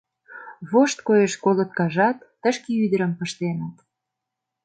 [0.71, 3.75] Вошт коеш колоткажат, Тышке ӱдырым пыштеныт